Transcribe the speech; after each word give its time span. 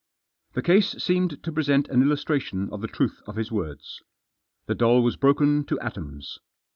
The 0.53 0.63
case 0.63 0.93
seemed 0.93 1.43
to 1.43 1.51
present 1.51 1.87
an 1.89 2.01
illustration 2.01 2.69
of 2.71 2.81
the 2.81 2.87
truth 2.87 3.21
of 3.27 3.35
his 3.35 3.51
words. 3.51 4.01
The 4.65 4.73
doll 4.73 5.03
was 5.03 5.15
broken 5.15 5.63
to 5.65 5.79
atoms. 5.79 6.39